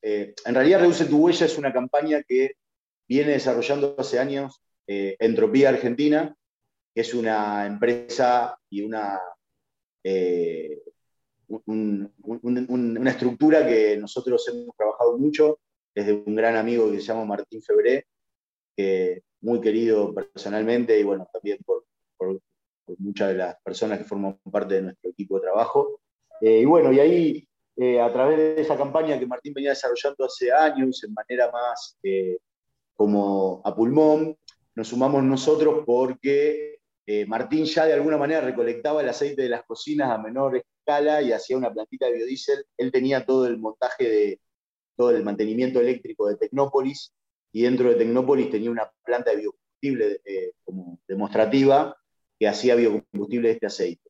Eh, 0.05 0.35
en 0.45 0.53
realidad 0.53 0.81
Reduce 0.81 1.05
tu 1.05 1.17
huella 1.17 1.45
es 1.45 1.57
una 1.57 1.71
campaña 1.71 2.21
que 2.23 2.57
viene 3.07 3.31
desarrollando 3.31 3.95
hace 3.97 4.19
años 4.19 4.61
eh, 4.85 5.15
Entropía 5.17 5.69
Argentina, 5.69 6.35
que 6.93 7.01
es 7.01 7.13
una 7.13 7.65
empresa 7.65 8.59
y 8.69 8.81
una, 8.81 9.17
una 11.47 13.09
estructura 13.09 13.65
que 13.65 13.95
nosotros 13.95 14.45
hemos 14.49 14.75
trabajado 14.75 15.17
mucho 15.17 15.59
desde 15.95 16.11
un 16.11 16.35
gran 16.35 16.57
amigo 16.57 16.91
que 16.91 16.99
se 16.99 17.05
llama 17.05 17.23
Martín 17.23 17.61
Febré, 17.63 18.05
que 18.75 19.23
muy 19.43 19.61
querido 19.61 20.13
personalmente 20.13 20.99
y 20.99 21.03
bueno, 21.03 21.27
también 21.31 21.59
por, 21.65 21.83
muchas 22.97 23.29
de 23.29 23.35
las 23.35 23.55
personas 23.61 23.97
que 23.97 24.03
forman 24.03 24.37
parte 24.51 24.75
de 24.75 24.81
nuestro 24.81 25.11
equipo 25.11 25.35
de 25.35 25.41
trabajo. 25.41 26.01
Eh, 26.41 26.59
y 26.59 26.65
bueno, 26.65 26.91
y 26.91 26.99
ahí 26.99 27.47
eh, 27.77 27.99
a 27.99 28.11
través 28.11 28.37
de 28.37 28.61
esa 28.61 28.77
campaña 28.77 29.17
que 29.17 29.25
Martín 29.25 29.53
venía 29.53 29.71
desarrollando 29.71 30.25
hace 30.25 30.51
años, 30.51 31.03
en 31.03 31.13
manera 31.13 31.49
más 31.51 31.97
eh, 32.03 32.37
como 32.93 33.61
a 33.63 33.75
pulmón, 33.75 34.37
nos 34.75 34.87
sumamos 34.87 35.23
nosotros 35.23 35.83
porque 35.85 36.79
eh, 37.05 37.25
Martín 37.25 37.65
ya 37.65 37.85
de 37.85 37.93
alguna 37.93 38.17
manera 38.17 38.41
recolectaba 38.41 39.01
el 39.01 39.09
aceite 39.09 39.41
de 39.41 39.49
las 39.49 39.63
cocinas 39.63 40.09
a 40.09 40.17
menor 40.17 40.57
escala 40.57 41.21
y 41.21 41.31
hacía 41.31 41.57
una 41.57 41.73
plantita 41.73 42.05
de 42.07 42.13
biodiesel. 42.13 42.65
Él 42.77 42.91
tenía 42.91 43.25
todo 43.25 43.47
el 43.47 43.57
montaje 43.57 44.09
de 44.09 44.39
todo 44.95 45.11
el 45.11 45.23
mantenimiento 45.23 45.79
eléctrico 45.79 46.27
de 46.27 46.37
Tecnópolis 46.37 47.11
y 47.53 47.61
dentro 47.61 47.89
de 47.89 47.95
Tecnópolis 47.95 48.51
tenía 48.51 48.71
una 48.71 48.91
planta 49.05 49.31
de 49.31 49.37
biocombustible 49.37 50.21
como 50.65 50.99
demostrativa 51.07 51.95
que 52.37 52.47
hacía 52.47 52.75
biocombustible 52.75 53.47
de 53.47 53.53
este 53.53 53.67
aceite. 53.67 54.09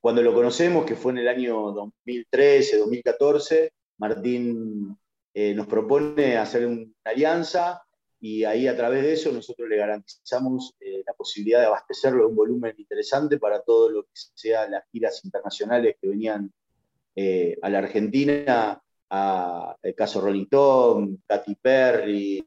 Cuando 0.00 0.22
lo 0.22 0.32
conocemos, 0.32 0.86
que 0.86 0.94
fue 0.94 1.12
en 1.12 1.18
el 1.18 1.28
año 1.28 1.72
2013, 1.72 2.78
2014, 2.78 3.72
Martín 3.98 4.96
eh, 5.34 5.54
nos 5.54 5.66
propone 5.66 6.36
hacer 6.36 6.66
una 6.66 6.86
alianza 7.04 7.82
y 8.20 8.44
ahí 8.44 8.66
a 8.68 8.76
través 8.76 9.02
de 9.02 9.12
eso 9.12 9.32
nosotros 9.32 9.68
le 9.68 9.76
garantizamos 9.76 10.74
eh, 10.80 11.02
la 11.06 11.12
posibilidad 11.14 11.60
de 11.60 11.66
abastecerlo 11.66 12.20
de 12.20 12.26
un 12.26 12.36
volumen 12.36 12.74
interesante 12.78 13.38
para 13.38 13.60
todo 13.62 13.90
lo 13.90 14.02
que 14.04 14.10
sea 14.14 14.68
las 14.68 14.84
giras 14.90 15.24
internacionales 15.24 15.96
que 16.00 16.08
venían 16.08 16.52
eh, 17.14 17.58
a 17.60 17.68
la 17.68 17.78
Argentina, 17.78 18.80
a, 19.10 19.76
el 19.82 19.94
caso 19.94 20.20
Rolling 20.20 20.46
Katy 21.26 21.54
Perry, 21.56 22.46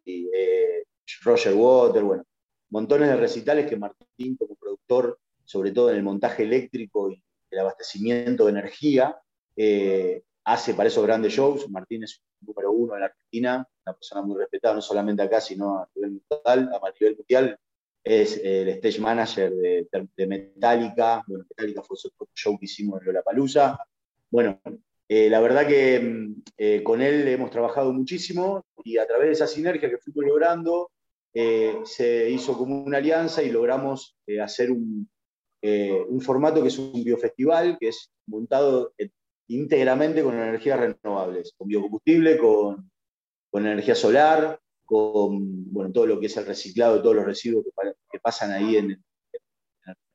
Roger 1.23 1.53
Water, 1.53 2.03
bueno, 2.03 2.23
montones 2.69 3.09
de 3.09 3.17
recitales 3.17 3.69
que 3.69 3.77
Martín 3.77 4.35
como 4.37 4.55
productor, 4.55 5.19
sobre 5.43 5.71
todo 5.71 5.89
en 5.91 5.97
el 5.97 6.03
montaje 6.03 6.43
eléctrico 6.43 7.11
y 7.11 7.21
el 7.49 7.59
abastecimiento 7.59 8.45
de 8.45 8.51
energía, 8.51 9.17
eh, 9.55 10.23
hace 10.45 10.73
para 10.73 10.87
esos 10.87 11.05
grandes 11.05 11.33
shows. 11.33 11.69
Martín 11.69 12.03
es 12.03 12.21
número 12.39 12.71
uno 12.71 12.95
en 12.95 13.01
la 13.01 13.07
Argentina, 13.07 13.67
una 13.85 13.95
persona 13.95 14.21
muy 14.21 14.37
respetada, 14.37 14.75
no 14.75 14.81
solamente 14.81 15.21
acá, 15.21 15.41
sino 15.41 15.79
a 15.79 15.89
nivel 15.95 16.11
mundial. 16.11 16.71
A 16.73 16.91
nivel 16.99 17.17
mundial 17.17 17.59
es 18.03 18.37
el 18.43 18.69
stage 18.69 18.99
manager 18.99 19.51
de, 19.51 20.27
Metallica. 20.27 21.23
Bueno, 21.27 21.45
Metallica 21.49 21.83
fue 21.83 21.97
otro 22.03 22.27
show 22.33 22.57
que 22.57 22.65
hicimos 22.65 22.99
en 23.01 23.07
Lollapalooza. 23.07 23.77
Bueno, 24.29 24.59
eh, 25.13 25.29
la 25.29 25.41
verdad 25.41 25.67
que 25.67 25.99
mm, 25.99 26.41
eh, 26.57 26.83
con 26.83 27.01
él 27.01 27.27
hemos 27.27 27.51
trabajado 27.51 27.91
muchísimo 27.91 28.65
y 28.81 28.97
a 28.97 29.05
través 29.05 29.27
de 29.27 29.33
esa 29.33 29.45
sinergia 29.45 29.89
que 29.89 29.97
fuimos 29.97 30.23
logrando, 30.23 30.89
se 31.33 32.29
hizo 32.29 32.57
como 32.57 32.81
una 32.81 32.99
alianza 32.99 33.43
y 33.43 33.51
logramos 33.51 34.17
hacer 34.41 34.71
un, 34.71 35.09
eh, 35.61 36.01
un 36.07 36.21
formato 36.21 36.61
que 36.61 36.69
es 36.69 36.79
un 36.79 37.03
biofestival, 37.03 37.77
que 37.77 37.89
es 37.89 38.09
montado 38.25 38.93
íntegramente 39.49 40.23
con 40.23 40.33
energías 40.33 40.79
renovables, 40.79 41.53
con 41.57 41.67
biocombustible, 41.67 42.37
con, 42.37 42.89
con 43.49 43.67
energía 43.67 43.95
solar, 43.95 44.61
con 44.85 45.73
bueno, 45.73 45.91
todo 45.91 46.07
lo 46.07 46.21
que 46.21 46.27
es 46.27 46.37
el 46.37 46.45
reciclado 46.45 46.95
de 46.95 47.01
todos 47.01 47.17
los 47.17 47.25
residuos 47.25 47.65
que, 48.09 48.19
pasan 48.19 48.51
ahí 48.51 48.77
en 48.77 49.03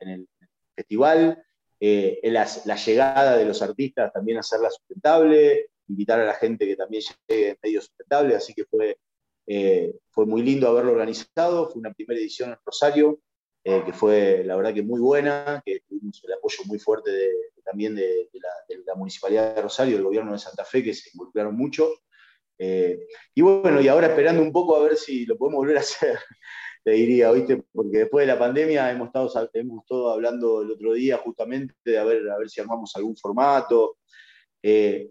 el 0.01 0.29
festival, 0.75 1.46
eh, 1.81 2.21
la, 2.25 2.49
la, 2.65 2.77
llegada 2.77 3.37
de 3.37 3.45
los 3.45 3.61
artistas 3.63 4.13
también 4.13 4.39
hacerla 4.39 4.71
sustentable, 4.71 5.71
invitar 5.89 6.21
a 6.21 6.25
la 6.27 6.35
gente 6.35 6.67
que 6.67 6.77
también 6.77 7.03
llegue 7.29 7.51
en 7.51 7.59
medio 7.63 7.81
sustentable, 7.81 8.35
así 8.35 8.55
que 8.55 8.65
fue, 8.65 8.99
eh, 9.47 9.95
fue 10.11 10.27
muy 10.27 10.43
lindo 10.43 10.69
haberlo 10.69 10.93
organizado, 10.93 11.71
fue 11.71 11.81
una 11.81 11.93
primera 11.93 12.21
edición 12.21 12.51
en 12.51 12.59
Rosario, 12.65 13.21
eh, 13.65 13.83
que 13.85 13.93
fue 13.93 14.43
la 14.45 14.57
verdad 14.57 14.73
que 14.73 14.83
muy 14.83 15.01
buena, 15.01 15.63
que 15.65 15.81
tuvimos 15.89 16.23
el 16.25 16.33
apoyo 16.35 16.59
muy 16.67 16.79
fuerte 16.79 17.11
también 17.65 17.95
de, 17.97 18.29
la, 18.33 18.95
Municipalidad 18.95 19.55
de 19.55 19.63
Rosario, 19.63 19.97
del 19.97 20.05
Gobierno 20.05 20.33
de 20.33 20.39
Santa 20.39 20.65
Fe, 20.65 20.83
que 20.83 20.95
se 20.95 21.11
involucraron 21.13 21.55
mucho. 21.55 21.91
Eh, 22.59 23.07
y 23.35 23.43
bueno, 23.43 23.81
y 23.81 23.89
ahora 23.89 24.07
esperando 24.07 24.41
un 24.41 24.53
poco 24.53 24.75
a 24.77 24.83
ver 24.83 24.97
si 24.97 25.27
lo 25.27 25.37
podemos 25.37 25.59
volver 25.59 25.77
a 25.77 25.81
hacer, 25.81 26.19
te 26.87 26.93
diría, 26.93 27.33
¿viste? 27.33 27.65
Porque 27.73 27.99
después 27.99 28.25
de 28.25 28.33
la 28.33 28.39
pandemia 28.39 28.93
hemos 28.93 29.09
estado, 29.09 29.51
hemos 29.55 29.83
estado 29.83 30.09
hablando 30.09 30.63
el 30.63 30.71
otro 30.71 30.93
día 30.93 31.17
justamente 31.17 31.75
de 31.85 31.99
a 31.99 32.05
ver, 32.05 32.31
a 32.31 32.39
ver 32.39 32.49
si 32.49 32.61
armamos 32.61 32.95
algún 32.95 33.17
formato. 33.17 33.99
Eh, 34.63 35.11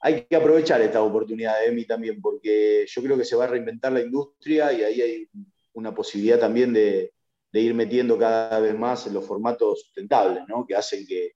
hay 0.00 0.26
que 0.26 0.36
aprovechar 0.36 0.82
esta 0.82 1.02
oportunidad 1.02 1.60
de 1.60 1.68
EMI 1.68 1.86
también, 1.86 2.20
porque 2.20 2.84
yo 2.86 3.02
creo 3.02 3.16
que 3.16 3.24
se 3.24 3.36
va 3.36 3.44
a 3.44 3.46
reinventar 3.46 3.90
la 3.92 4.02
industria 4.02 4.70
y 4.74 4.82
ahí 4.82 5.00
hay 5.00 5.28
una 5.72 5.94
posibilidad 5.94 6.38
también 6.38 6.74
de, 6.74 7.14
ir 7.52 7.72
metiendo 7.72 8.18
cada 8.18 8.60
vez 8.60 8.78
más 8.78 9.06
en 9.06 9.14
los 9.14 9.24
formatos 9.24 9.80
sustentables, 9.80 10.42
¿no? 10.46 10.66
que 10.66 10.76
hacen 10.76 11.06
que, 11.06 11.32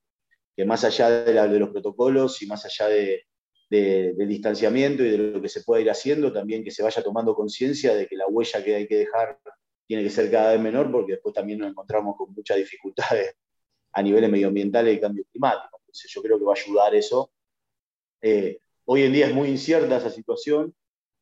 más 0.67 0.83
allá 0.83 1.09
de, 1.09 1.33
de, 1.33 1.59
los 1.59 1.69
protocolos 1.69 2.43
y 2.43 2.45
más 2.45 2.63
allá 2.63 2.89
de, 2.89 3.23
del 3.71 4.27
distanciamiento 4.27 5.03
y 5.03 5.09
de 5.09 5.17
lo 5.17 5.41
que 5.41 5.49
se 5.49 5.63
pueda 5.63 5.81
ir 5.81 5.89
haciendo, 5.89 6.31
también 6.31 6.63
que 6.63 6.69
se 6.69 6.83
vaya 6.83 7.01
tomando 7.01 7.33
conciencia 7.33 7.95
de 7.95 8.05
que 8.05 8.15
la 8.15 8.27
huella 8.27 8.63
que 8.63 8.75
hay 8.75 8.87
que 8.87 8.97
dejar 8.97 9.39
tiene 9.89 10.03
que 10.03 10.11
ser 10.11 10.29
cada 10.29 10.51
vez 10.51 10.61
menor, 10.61 10.91
porque 10.91 11.13
después 11.13 11.33
también 11.33 11.57
nos 11.57 11.71
encontramos 11.71 12.15
con 12.15 12.31
muchas 12.31 12.57
dificultades 12.57 13.35
a 13.91 14.03
niveles 14.03 14.29
medioambientales 14.29 14.95
y 14.95 14.99
cambio 14.99 15.23
climático. 15.31 15.79
Entonces 15.79 16.11
yo 16.11 16.21
creo 16.21 16.37
que 16.37 16.45
va 16.45 16.53
a 16.53 16.61
ayudar 16.61 16.93
eso. 16.93 17.31
Eh, 18.21 18.59
hoy 18.85 19.01
en 19.01 19.13
día 19.13 19.25
es 19.25 19.33
muy 19.33 19.49
incierta 19.49 19.97
esa 19.97 20.11
situación, 20.11 20.75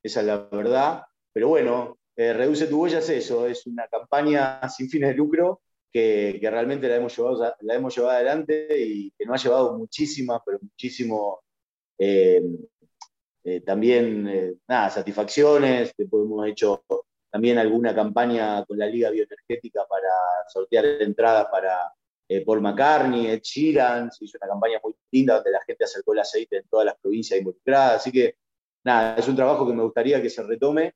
esa 0.04 0.20
es 0.20 0.26
la 0.26 0.50
verdad, 0.52 1.06
pero 1.32 1.48
bueno, 1.48 1.98
eh, 2.18 2.34
Reduce 2.34 2.68
tu 2.68 2.82
huella 2.82 3.00
es 3.00 3.08
eso, 3.10 3.48
es 3.48 3.66
una 3.68 3.88
campaña 3.88 4.60
sin 4.68 4.90
fines 4.90 5.12
de 5.12 5.16
lucro 5.16 5.62
que, 5.90 6.38
realmente 6.42 6.90
la 6.90 6.98
hemos, 6.98 7.16
llevado, 7.16 7.56
la 7.62 7.74
hemos 7.74 7.96
llevado 7.96 8.16
adelante 8.16 8.68
y 8.78 9.12
que 9.12 9.26
nos 9.26 9.40
ha 9.40 9.44
llevado 9.48 9.78
muchísimas, 9.78 10.42
pero 10.46 10.60
muchísimo 10.62 11.40
eh, 11.98 12.42
también 13.66 14.60
nada, 14.68 14.90
satisfacciones. 14.90 15.94
Hemos 15.98 16.48
hecho 16.50 16.84
también 17.38 17.60
alguna 17.60 17.94
campaña 17.94 18.66
con 18.66 18.80
la 18.80 18.88
Liga 18.88 19.12
Bioenergética 19.12 19.86
para 19.88 20.10
sortear 20.52 20.86
entradas 21.02 21.46
para 21.52 21.94
Paul 22.44 22.62
McCartney, 22.62 23.28
Ed 23.28 23.42
Sheeran. 23.44 24.12
Se 24.12 24.26
hizo 24.26 24.40
una 24.42 24.50
campaña 24.50 24.80
muy 24.84 24.96
linda 25.12 25.36
donde 25.36 25.52
la 25.52 25.62
gente 25.62 25.84
acercó 25.84 26.14
el 26.14 26.20
aceite 26.20 26.58
en 26.58 26.68
todas 26.68 26.88
las 26.88 26.96
provincias 26.98 27.38
involucradas. 27.38 27.98
Así 27.98 28.12
que 28.12 28.38
nada, 28.84 29.18
es 29.18 29.28
un 29.28 29.36
trabajo 29.36 29.68
que 29.68 29.74
me 29.74 29.84
gustaría 29.84 30.20
que 30.20 30.32
se 30.32 30.42
retome 30.42 30.96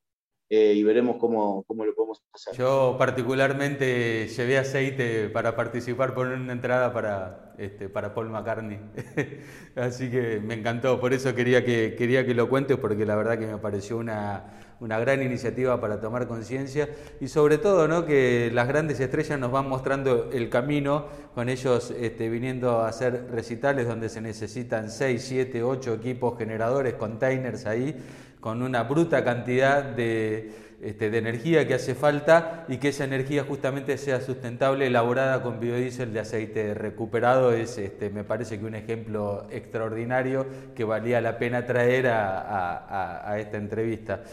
eh, 0.49 0.73
y 0.73 0.81
veremos 0.81 1.17
cómo, 1.17 1.63
cómo, 1.67 1.85
lo 1.85 1.93
podemos 1.93 2.19
hacer. 2.33 2.55
Yo 2.55 2.95
particularmente 2.97 4.27
llevé 4.29 4.57
aceite 4.57 5.29
para 5.29 5.55
participar 5.55 6.15
por 6.15 6.25
una 6.25 6.53
entrada 6.53 6.91
para, 6.91 7.53
este, 7.59 7.87
para 7.87 8.15
Paul 8.15 8.31
McCartney, 8.31 8.79
así 9.75 10.09
que 10.09 10.39
me 10.39 10.55
encantó, 10.55 10.99
por 10.99 11.13
eso 11.13 11.35
quería 11.35 11.63
que, 11.63 11.95
quería 11.95 12.25
que 12.25 12.33
lo 12.33 12.49
cuentes, 12.49 12.77
porque 12.77 13.05
la 13.05 13.15
verdad 13.15 13.37
que 13.37 13.45
me 13.45 13.59
pareció 13.59 13.97
una, 13.97 14.60
una 14.81 14.99
gran 14.99 15.21
iniciativa 15.21 15.79
para 15.79 16.01
tomar 16.01 16.27
conciencia 16.27 16.89
y 17.21 17.27
sobre 17.27 17.57
todo 17.57 17.87
¿no? 17.87 18.05
que 18.05 18.51
las 18.53 18.67
grandes 18.67 18.99
estrellas 18.99 19.39
nos 19.39 19.51
van 19.51 19.69
mostrando 19.69 20.29
el 20.33 20.49
camino, 20.49 21.05
con 21.33 21.47
ellos 21.47 21.93
este, 21.97 22.29
viniendo 22.29 22.81
a 22.81 22.89
hacer 22.89 23.27
recitales 23.31 23.87
donde 23.87 24.09
se 24.09 24.19
necesitan 24.19 24.89
6, 24.89 25.23
7, 25.23 25.63
8 25.63 25.93
equipos 25.93 26.37
generadores, 26.37 26.95
containers 26.95 27.65
ahí 27.65 27.95
con 28.41 28.63
una 28.63 28.83
bruta 28.83 29.23
cantidad 29.23 29.83
de, 29.83 30.51
este, 30.81 31.11
de, 31.11 31.19
energía 31.19 31.67
que 31.67 31.75
hace 31.75 31.93
falta 31.93 32.65
y 32.67 32.77
que 32.77 32.89
esa 32.89 33.03
energía 33.03 33.43
justamente 33.43 33.99
sea 33.99 34.19
sustentable, 34.19 34.87
elaborada 34.87 35.43
con 35.43 35.59
biodiesel 35.59 36.11
de 36.11 36.21
aceite 36.21 36.73
recuperado, 36.73 37.53
es 37.53 37.77
este, 37.77 38.09
me 38.09 38.23
parece 38.23 38.59
que 38.59 38.65
un 38.65 38.73
ejemplo 38.73 39.45
extraordinario 39.51 40.47
que 40.73 40.83
valía 40.83 41.21
la 41.21 41.37
pena 41.37 41.67
traer 41.67 42.07
a, 42.07 43.35
esta 43.37 43.57
entrevista. 43.57 44.23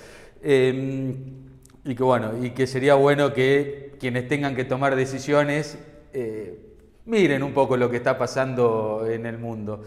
Em, 0.42 1.14
y 1.84 1.94
que 1.94 2.02
bueno, 2.02 2.44
y 2.44 2.50
que 2.50 2.66
sería 2.66 2.94
bueno 2.94 3.32
que 3.32 3.92
quienes 3.98 4.28
tengan 4.28 4.54
que 4.54 4.64
tomar 4.64 4.94
decisiones 4.94 5.78
eh, 6.12 6.68
miren 7.08 7.42
un 7.42 7.52
poco 7.52 7.76
lo 7.76 7.90
que 7.90 7.96
está 7.96 8.16
pasando 8.18 9.06
en 9.08 9.26
el 9.26 9.38
mundo. 9.38 9.82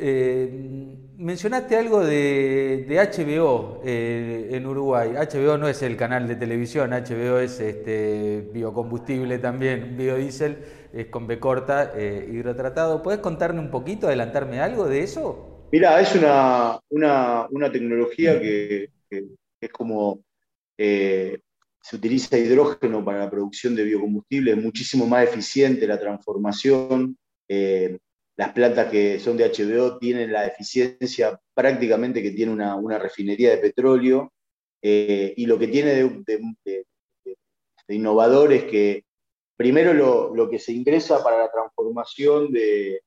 Eh, 0.00 0.96
mencionaste 1.16 1.76
algo 1.76 2.04
de, 2.04 2.86
HBO 2.88 3.80
eh, 3.84 4.50
en 4.52 4.66
Uruguay. 4.66 5.12
HBO 5.14 5.58
no 5.58 5.66
es 5.66 5.82
el 5.82 5.96
canal 5.96 6.28
de 6.28 6.36
televisión, 6.36 6.90
HBO 6.90 7.40
es 7.40 7.58
este, 7.58 8.48
biocombustible 8.52 9.38
también, 9.38 9.96
biodiesel, 9.96 10.58
es 10.92 11.06
con 11.06 11.26
B 11.26 11.40
corta, 11.40 11.92
eh, 11.96 12.28
hidrotratado. 12.30 13.02
¿Puedes 13.02 13.20
contarme 13.20 13.60
un 13.60 13.70
poquito, 13.70 14.06
adelantarme 14.06 14.60
algo 14.60 14.86
de 14.86 15.02
eso? 15.02 15.66
Mira, 15.72 16.00
es 16.00 16.14
una, 16.14 16.78
una, 16.90 17.72
tecnología 17.72 18.40
que, 18.40 18.90
es 19.60 19.70
como 19.70 20.24
se 20.76 21.96
utiliza 21.96 22.38
hidrógeno 22.38 23.04
para 23.04 23.18
la 23.18 23.30
producción 23.30 23.74
de 23.74 23.84
biocombustible, 23.84 24.52
es 24.52 24.56
muchísimo 24.56 25.06
más 25.06 25.24
eficiente 25.24 25.86
la 25.86 25.98
transformación 25.98 27.16
las 28.38 28.52
plantas 28.52 28.88
que 28.88 29.18
son 29.18 29.36
de 29.36 29.50
HBO 29.50 29.98
tienen 29.98 30.32
la 30.32 30.46
eficiencia 30.46 31.40
prácticamente 31.54 32.22
que 32.22 32.30
tiene 32.30 32.52
una, 32.52 32.98
refinería 32.98 33.50
de 33.50 33.58
petróleo, 33.58 34.32
eh, 34.80 35.34
y 35.36 35.44
lo 35.46 35.58
que 35.58 35.66
tiene 35.66 35.92
de, 35.94 36.84
innovador 37.88 38.52
es 38.52 38.64
que 38.64 39.04
primero 39.56 39.92
lo, 39.92 40.48
que 40.48 40.60
se 40.60 40.72
ingresa 40.72 41.22
para 41.24 41.38
la 41.38 41.50
transformación 41.50 42.52
de, 42.52 43.00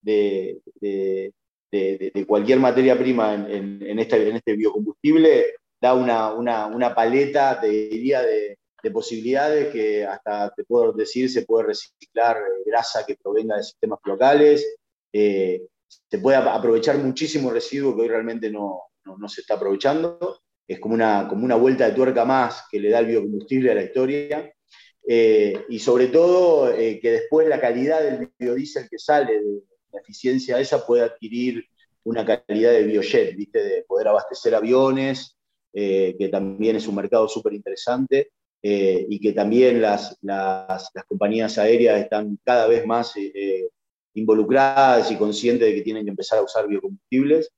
de, 0.00 0.60
cualquier 2.26 2.58
materia 2.58 2.98
prima 2.98 3.34
en, 3.34 3.80
en 3.82 3.98
este 4.00 4.56
biocombustible 4.56 5.44
da 5.82 5.94
una, 5.94 6.66
una, 6.68 6.94
paleta, 6.94 7.60
te 7.60 7.66
diría, 7.66 8.22
de, 8.22 8.56
posibilidades 8.92 9.72
que 9.72 10.04
hasta 10.04 10.52
te 10.56 10.64
puedo 10.64 10.92
decir 10.92 11.30
se 11.30 11.42
puede 11.42 11.66
reciclar 11.68 12.36
eh, 12.36 12.62
grasa 12.66 13.06
que 13.06 13.14
provenga 13.14 13.56
de 13.56 13.62
sistemas 13.62 14.00
locales, 14.04 14.76
eh, 15.12 15.62
se 15.86 16.18
puede 16.18 16.36
aprovechar 16.36 16.98
muchísimo 16.98 17.50
residuo 17.50 17.94
que 17.94 18.02
hoy 18.02 18.08
realmente 18.08 18.50
no, 18.50 18.80
no, 19.04 19.28
se 19.28 19.42
está 19.42 19.54
aprovechando, 19.54 20.40
es 20.66 20.80
como 20.80 20.94
una, 20.94 21.28
como 21.28 21.44
una 21.44 21.54
vuelta 21.54 21.86
de 21.86 21.94
tuerca 21.94 22.24
más 22.24 22.64
que 22.70 22.80
le 22.80 22.90
da 22.90 23.00
el 23.00 23.06
biocombustible 23.06 23.70
a 23.70 23.74
la 23.74 23.84
historia, 23.84 24.52
eh, 25.06 25.64
y 25.68 25.78
sobre 25.78 26.08
todo 26.08 26.72
que 26.74 27.10
después 27.10 27.48
la 27.48 27.60
calidad 27.60 28.02
del 28.02 28.30
biodiesel 28.38 28.88
que 28.88 28.98
sale 28.98 29.40
de 29.40 29.62
la 29.92 30.00
eficiencia 30.00 30.58
esa 30.58 30.84
puede 30.84 31.02
adquirir 31.02 31.64
una 32.04 32.24
calidad 32.24 32.72
de 32.72 32.84
biojet, 32.84 33.36
¿viste? 33.36 33.62
de 33.62 33.82
poder 33.82 34.08
abastecer 34.08 34.54
aviones, 34.54 35.36
eh, 35.74 36.14
que 36.18 36.28
también 36.28 36.76
es 36.76 36.86
un 36.86 36.94
mercado 36.94 37.26
súper 37.28 37.54
interesante, 37.54 38.32
eh, 38.62 39.06
y 39.08 39.18
que 39.18 39.32
también 39.32 39.80
las, 39.80 40.18
las, 40.20 40.92
compañías 41.08 41.56
aéreas 41.56 41.98
están 42.00 42.38
cada 42.44 42.66
vez 42.66 42.86
más 42.86 43.16
eh, 43.16 43.70
involucradas 44.14 45.10
y 45.10 45.16
conscientes 45.16 45.66
de 45.66 45.74
que 45.74 45.82
tienen 45.82 46.04
que 46.04 46.10
empezar 46.10 46.38
a 46.38 46.42
usar 46.42 46.68
biocombustibles. 46.68 47.50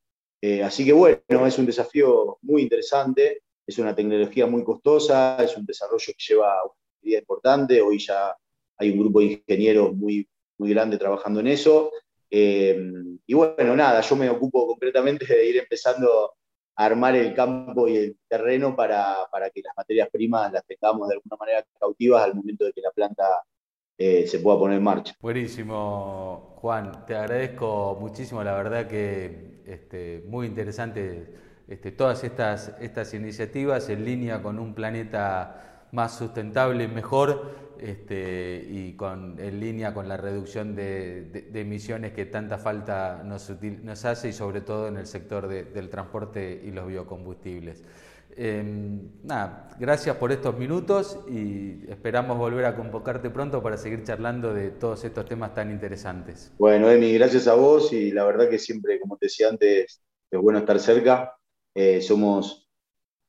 así 0.62 0.84
que 0.84 0.92
bueno, 0.92 1.46
es 1.46 1.58
un 1.58 1.66
desafío 1.66 2.38
muy 2.42 2.62
interesante, 2.62 3.42
es 3.66 3.78
una 3.78 3.94
tecnología 3.94 4.46
muy 4.46 4.62
costosa, 4.62 5.42
es 5.42 5.56
un 5.56 5.66
desarrollo 5.66 6.06
que 6.06 6.24
lleva 6.28 6.62
una 6.64 6.74
vida 7.02 7.18
importante, 7.18 7.80
hoy 7.80 7.98
ya 7.98 8.36
hay 8.78 8.90
un 8.90 9.00
grupo 9.00 9.20
de 9.20 9.26
ingenieros 9.26 9.94
muy, 9.94 10.28
muy 10.58 10.70
grande 10.70 10.98
trabajando 10.98 11.40
en 11.40 11.48
eso. 11.48 11.90
y 12.30 13.34
bueno, 13.34 13.74
nada, 13.76 14.00
yo 14.02 14.16
me 14.16 14.30
ocupo 14.30 14.66
concretamente 14.66 15.26
de 15.26 15.48
ir 15.48 15.56
empezando 15.58 16.34
armar 16.76 17.14
el 17.16 17.34
campo 17.34 17.88
y 17.88 17.96
el 17.96 18.18
terreno 18.28 18.74
para, 18.74 19.28
que 19.54 19.62
las 19.62 19.76
materias 19.76 20.08
primas 20.10 20.52
las 20.52 20.64
tengamos 20.66 21.08
de 21.08 21.14
alguna 21.14 21.36
manera 21.38 21.64
cautivas 21.78 22.22
al 22.24 22.34
momento 22.34 22.64
de 22.64 22.72
que 22.72 22.80
la 22.80 22.90
planta 22.90 23.24
eh, 23.96 24.26
se 24.26 24.40
pueda 24.40 24.58
poner 24.58 24.78
en 24.78 24.84
marcha. 24.84 25.14
Buenísimo, 25.20 26.56
Juan. 26.56 27.06
Te 27.06 27.14
agradezco 27.14 27.96
muchísimo, 28.00 28.42
la 28.42 28.54
verdad 28.54 28.88
que 28.88 29.62
este, 29.66 30.24
muy 30.26 30.46
interesante 30.46 31.34
este, 31.68 31.92
todas 31.92 32.24
estas, 32.24 32.74
estas 32.80 33.14
iniciativas 33.14 33.88
en 33.88 34.04
línea 34.04 34.42
con 34.42 34.58
un 34.58 34.74
planeta 34.74 35.73
más 35.94 36.18
sustentable 36.18 36.88
mejor 36.88 37.64
este, 37.78 38.66
y 38.68 38.94
con, 38.94 39.38
en 39.38 39.60
línea 39.60 39.94
con 39.94 40.08
la 40.08 40.16
reducción 40.16 40.74
de, 40.74 41.50
emisiones 41.54 42.12
que 42.12 42.26
tanta 42.26 42.58
falta 42.58 43.22
nos, 43.24 43.50
nos, 43.82 44.04
hace 44.04 44.28
y 44.28 44.32
sobre 44.32 44.60
todo 44.60 44.88
en 44.88 44.96
el 44.96 45.06
sector 45.06 45.48
del 45.48 45.88
transporte 45.88 46.62
y 46.64 46.70
los 46.70 46.86
biocombustibles. 46.86 47.84
Em, 48.36 49.10
nada, 49.22 49.68
gracias 49.78 50.16
por 50.16 50.32
estos 50.32 50.58
minutos 50.58 51.20
y 51.28 51.88
esperamos 51.88 52.36
volver 52.36 52.64
a 52.64 52.74
convocarte 52.74 53.30
pronto 53.30 53.62
para 53.62 53.76
seguir 53.76 54.02
charlando 54.02 54.52
de 54.52 54.70
todos 54.70 55.04
estos 55.04 55.24
temas 55.26 55.54
tan 55.54 55.70
interesantes. 55.70 56.52
Bueno, 56.58 56.90
Emi, 56.90 57.12
gracias 57.12 57.46
a 57.46 57.54
vos 57.54 57.92
y 57.92 58.10
la 58.10 58.24
verdad 58.24 58.48
que 58.48 58.58
siempre, 58.58 58.98
como 58.98 59.16
te 59.16 59.26
decía 59.26 59.48
antes, 59.50 60.02
es 60.30 60.40
bueno 60.40 60.58
estar 60.58 60.80
cerca. 60.80 61.36
Eh, 61.76 62.00
somos 62.00 62.63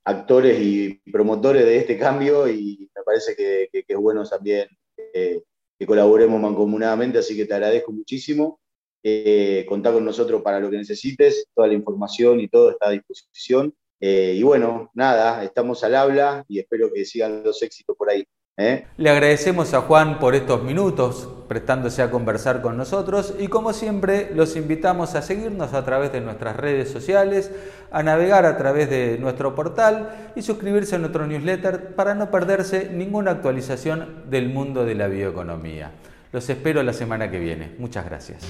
actores 0.05 0.59
y 0.61 0.93
promotores 1.11 1.65
de 1.65 1.77
este 1.77 1.97
cambio 1.97 2.47
y 2.47 2.89
me 2.95 3.03
parece 3.03 3.35
que, 3.35 3.69
es 3.71 3.97
bueno 3.97 4.23
también 4.23 4.69
eh, 5.13 5.41
que 5.77 5.85
colaboremos 5.85 6.39
mancomunadamente, 6.39 7.17
así 7.17 7.35
que 7.35 7.45
te 7.45 7.53
agradezco 7.53 7.91
muchísimo. 7.91 8.59
Eh, 9.03 9.65
contá 9.67 9.91
con 9.91 10.03
nosotros 10.03 10.41
para 10.41 10.59
lo 10.59 10.69
que 10.69 10.77
necesites, 10.77 11.47
toda 11.53 11.67
la 11.67 11.73
información 11.73 12.39
y 12.39 12.47
todo 12.47 12.71
está 12.71 12.87
a 12.87 12.91
disposición. 12.91 13.73
Eh, 13.99 14.35
y 14.37 14.43
bueno, 14.43 14.91
nada, 14.93 15.43
estamos 15.43 15.83
al 15.83 15.95
habla 15.95 16.45
y 16.47 16.59
espero 16.59 16.91
que 16.93 17.05
sigan 17.05 17.43
los 17.43 17.61
éxitos 17.61 17.95
por 17.97 18.09
ahí. 18.09 18.25
¿Eh? 18.57 18.85
Le 18.95 19.09
agradecemos 19.09 19.73
a 19.73 19.81
Juan 19.81 20.17
por 20.17 20.33
estos 20.33 20.63
minutos 20.63 21.27
prestándose 21.49 22.01
a 22.01 22.09
conversar 22.09 22.61
con 22.61 22.77
nosotros 22.77 23.35
y 23.37 23.49
como 23.49 23.73
siempre 23.73 24.31
los 24.33 24.55
invitamos 24.55 25.13
a 25.15 25.21
seguirnos 25.21 25.73
a 25.73 25.83
través 25.83 26.13
de 26.13 26.21
nuestras 26.21 26.55
redes 26.55 26.89
sociales, 26.89 27.51
a 27.91 28.01
navegar 28.01 28.45
a 28.45 28.57
través 28.57 28.89
de 28.89 29.17
nuestro 29.19 29.55
portal 29.55 30.31
y 30.37 30.41
suscribirse 30.41 30.95
a 30.95 30.99
nuestro 30.99 31.27
newsletter 31.27 31.95
para 31.95 32.15
no 32.15 32.31
perderse 32.31 32.89
ninguna 32.93 33.31
actualización 33.31 34.23
del 34.29 34.47
mundo 34.47 34.85
de 34.85 34.95
la 34.95 35.07
bioeconomía. 35.07 35.91
Los 36.31 36.49
espero 36.49 36.81
la 36.81 36.93
semana 36.93 37.29
que 37.29 37.39
viene. 37.39 37.75
Muchas 37.77 38.05
gracias. 38.05 38.45